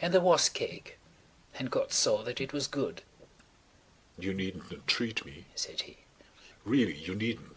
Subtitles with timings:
[0.00, 0.98] And there was cake.
[1.54, 3.02] And God saw that it was good.'"
[4.18, 5.98] "You needn't entreat me," said he.
[6.64, 7.46] "Really you needn't.